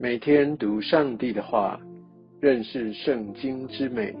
[0.00, 1.80] 每天读上帝的话，
[2.40, 4.14] 认识圣经之美，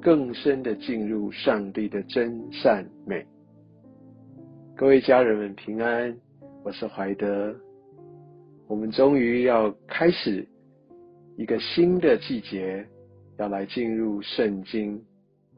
[0.00, 3.26] 更深的进入上帝的真善美。
[4.76, 6.16] 各位家人们平安，
[6.62, 7.52] 我是怀德。
[8.68, 10.46] 我们终于要开始
[11.36, 12.86] 一个新的季节，
[13.36, 15.04] 要来进入圣经，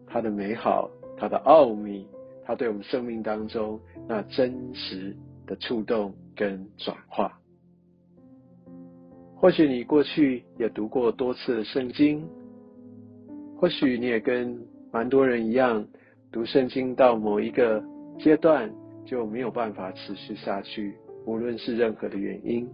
[0.07, 2.09] 它的美好，它的奥秘，
[2.47, 5.15] 它对我们生命当中那真实
[5.47, 7.39] 的触动跟转化。
[9.43, 12.25] 或许你过去也读过多次的圣经，
[13.57, 14.57] 或许你也跟
[14.93, 15.85] 蛮多人一样，
[16.31, 17.83] 读圣经到某一个
[18.21, 18.73] 阶段
[19.05, 20.95] 就没有办法持续下去，
[21.27, 22.71] 无论是任何的原因。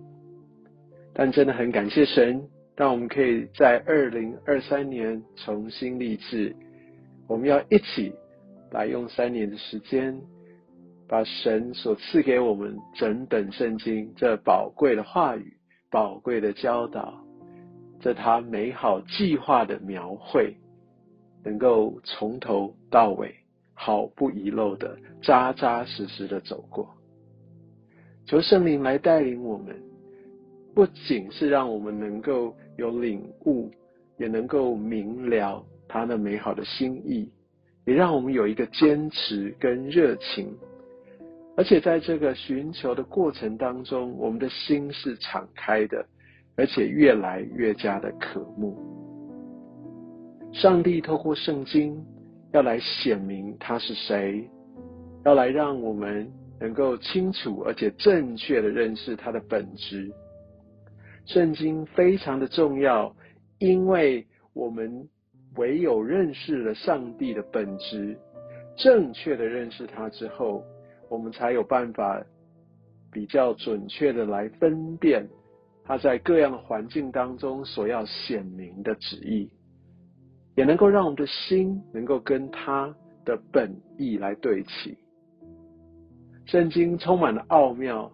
[1.14, 2.46] 但真的很感谢神，
[2.76, 6.54] 让我们可以在二零二三年重新立志，
[7.26, 8.12] 我们要一起
[8.72, 10.20] 来用三年的时间，
[11.08, 15.54] 把神所赐给我们整本圣经这宝贵的话语。
[15.90, 17.14] 宝贵的教导，
[18.00, 20.54] 这他美好计划的描绘，
[21.42, 23.34] 能够从头到尾
[23.72, 26.94] 毫不遗漏的扎扎实实的走过。
[28.26, 29.74] 求圣灵来带领我们，
[30.74, 33.70] 不仅是让我们能够有领悟，
[34.18, 37.32] 也能够明了他那美好的心意，
[37.86, 40.54] 也让我们有一个坚持跟热情。
[41.58, 46.06] 而且在这个寻求的过程当中，我们的心是敞开的，
[46.56, 48.78] 而且越来越加的渴慕。
[50.52, 52.00] 上帝透过圣经
[52.52, 54.48] 要来显明他是谁，
[55.24, 60.08] 要来让我们能够清楚而且正确的认识他的本质。
[61.26, 63.12] 圣经非常的重要，
[63.58, 65.08] 因为我们
[65.56, 68.16] 唯有认识了上帝的本质，
[68.76, 70.62] 正确的认识他之后。
[71.08, 72.22] 我们才有办法
[73.10, 75.26] 比较准确的来分辨
[75.84, 79.50] 他在各样的环境当中所要显明的旨意，
[80.54, 82.94] 也能够让我们的心能够跟他
[83.24, 84.98] 的本意来对齐。
[86.44, 88.12] 圣经充满了奥妙，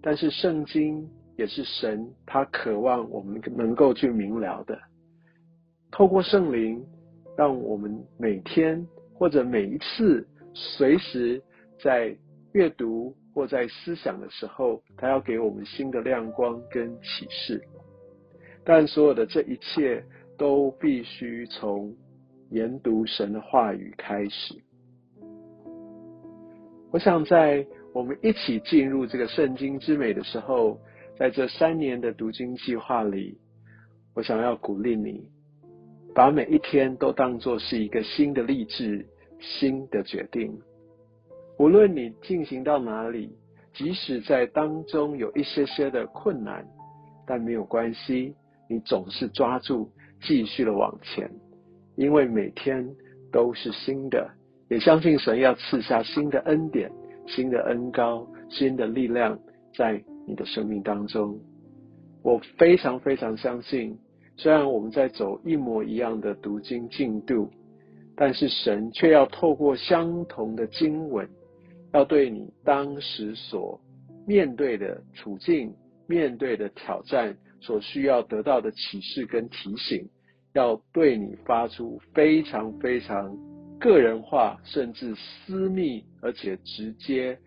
[0.00, 4.78] 但是圣经也是神他渴望我们能够去明了的。
[5.90, 6.84] 透过圣灵，
[7.36, 11.42] 让我们每天或者每一次随时。
[11.82, 12.16] 在
[12.52, 17.62] 阅读或在思想的时候，他要给我们新的亮光跟启示。
[18.64, 20.02] 但所有的这一切
[20.36, 21.94] 都必须从
[22.50, 24.54] 研读神的话语开始。
[26.90, 30.80] 我想在我们一起进入这个圣经之美的时候，
[31.18, 33.38] 在这三年的读经计划里，
[34.14, 35.28] 我想要鼓励你，
[36.14, 39.06] 把每一天都当作是一个新的励志、
[39.40, 40.58] 新的决定。
[41.58, 43.30] 无论你进行到哪里，
[43.72, 46.66] 即使在当中有一些些的困难，
[47.26, 48.34] 但没有关系，
[48.68, 49.90] 你总是抓住，
[50.20, 51.30] 继续的往前，
[51.96, 52.86] 因为每天
[53.32, 54.30] 都是新的，
[54.68, 56.90] 也相信神要赐下新的恩典、
[57.26, 59.38] 新的恩高、新的力量
[59.74, 61.38] 在你的生命当中。
[62.22, 63.98] 我非常非常相信，
[64.36, 67.50] 虽然我们在走一模一样的读经进度，
[68.14, 71.26] 但是神却要透过相同的经文。
[71.96, 73.80] 要对你当时所
[74.26, 75.74] 面对的处境、
[76.06, 80.06] 面对的挑战所需要得到的启示跟提醒，
[80.52, 83.34] 要对你发出非常非常
[83.80, 87.38] 个人化，甚至私密而且直接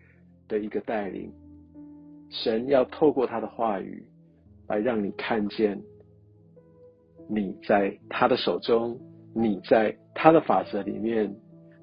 [0.48, 1.32] 的一个带领。
[2.28, 4.04] 神要透过他的话语
[4.66, 5.80] 来让你看见
[7.28, 8.98] 你在他的手中，
[9.32, 11.32] 你在他的法则里面，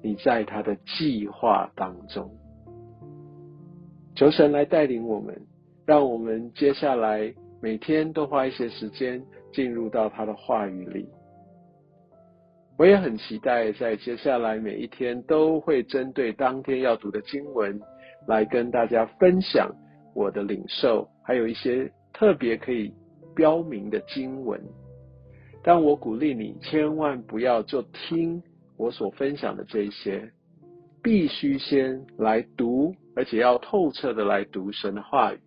[0.02, 2.30] 你在他的计划当中。
[4.18, 5.40] 求神来带领我们，
[5.86, 11.08] 让我们接下来每天都花一些时间进入到他的话语里。
[12.76, 17.80] 我也很期待在接下来每一天都会针对当天要读的经文
[18.26, 19.70] 来跟大家分享
[20.16, 22.92] 我的领受，还有一些特别可以
[23.36, 24.60] 标明的经文。
[25.62, 28.42] 但我鼓励你千万不要就听
[28.76, 30.28] 我所分享的这些，
[31.02, 32.94] 必须先来读。
[33.16, 35.38] 而且要透彻的来读神的话语，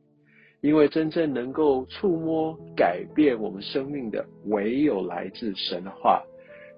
[0.59, 6.21] 因为真正能够触摸改变我们生命的，唯有来自神的话，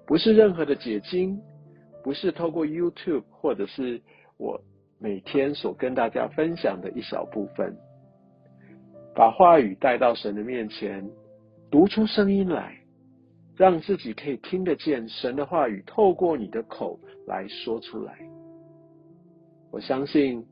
[0.06, 1.36] 不是任何的解经，
[2.04, 4.00] 不是透过 YouTube 或者是
[4.38, 4.60] 我
[5.00, 7.76] 每天所跟大家分享的一小部分，
[9.16, 11.04] 把话语带到神的面前，
[11.72, 12.72] 读出声音来，
[13.56, 18.16] 让自己可以听得见神的话语透过你的口来说出来。
[19.74, 20.46] 我相信。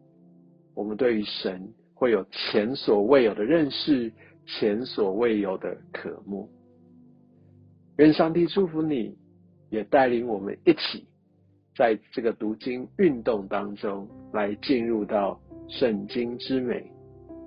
[0.74, 4.10] 我们对于神会有前所未有的认识，
[4.46, 6.48] 前所未有的渴慕。
[7.98, 9.14] 愿上帝祝福你，
[9.68, 11.06] 也带领我们一起
[11.76, 15.38] 在这个读经运动当中来进入到
[15.68, 16.90] 圣经之美，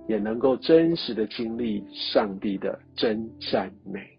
[0.07, 4.14] 也能够真实的经历上帝的真善美。